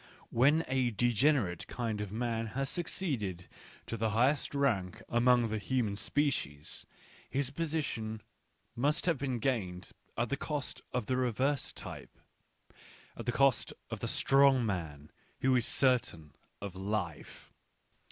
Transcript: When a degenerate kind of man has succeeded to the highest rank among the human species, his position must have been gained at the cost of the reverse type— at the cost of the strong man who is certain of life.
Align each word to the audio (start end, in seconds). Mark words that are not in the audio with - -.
When 0.31 0.65
a 0.67 0.89
degenerate 0.89 1.67
kind 1.67 2.01
of 2.01 2.11
man 2.11 2.47
has 2.57 2.71
succeeded 2.71 3.47
to 3.85 3.97
the 3.97 4.09
highest 4.09 4.55
rank 4.55 4.99
among 5.07 5.49
the 5.49 5.59
human 5.59 5.95
species, 5.95 6.87
his 7.29 7.51
position 7.51 8.23
must 8.75 9.05
have 9.05 9.19
been 9.19 9.37
gained 9.37 9.91
at 10.17 10.29
the 10.29 10.37
cost 10.37 10.81
of 10.91 11.05
the 11.05 11.17
reverse 11.17 11.71
type— 11.71 12.17
at 13.15 13.27
the 13.27 13.31
cost 13.31 13.73
of 13.91 13.99
the 13.99 14.07
strong 14.07 14.65
man 14.65 15.11
who 15.41 15.55
is 15.55 15.67
certain 15.67 16.33
of 16.63 16.75
life. 16.75 17.53